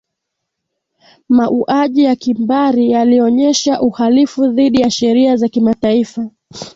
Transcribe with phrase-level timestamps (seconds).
[1.29, 6.29] mauaji ya kimbari yalionyesha uhalifu dhidi ya sheria za kimataifa